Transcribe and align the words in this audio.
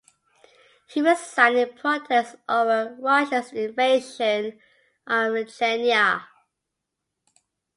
He 0.87 0.99
resigned 0.99 1.57
in 1.59 1.75
protest 1.77 2.35
over 2.49 2.97
Russia's 2.99 3.51
invasion 3.53 4.59
of 5.05 5.33
Chechnya. 5.45 6.23